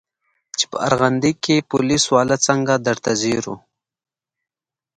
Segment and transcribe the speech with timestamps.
[0.57, 3.55] چې په ارغندې کښې پوليس والا څنګه درته ځير و.